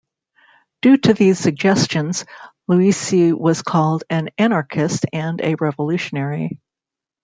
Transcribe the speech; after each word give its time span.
Due 0.81 0.97
to 0.97 1.13
these 1.13 1.37
suggestions, 1.37 2.25
Luisi 2.67 3.31
was 3.37 3.61
called 3.61 4.03
an 4.09 4.29
anarchist 4.39 5.05
and 5.13 5.39
a 5.43 5.53
revolutionary. 5.61 6.59